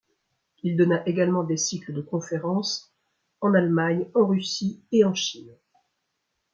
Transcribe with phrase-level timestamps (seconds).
[0.63, 2.91] Il donna également des cycles de conférences
[3.39, 5.53] en Allemagne, en Russie et en Chine.